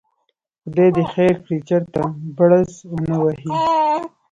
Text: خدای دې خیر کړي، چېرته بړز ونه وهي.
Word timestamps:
خدای 0.63 0.89
دې 0.95 1.03
خیر 1.13 1.35
کړي، 1.43 1.57
چېرته 1.67 2.01
بړز 2.37 2.71
ونه 2.99 3.15
وهي. 3.23 3.47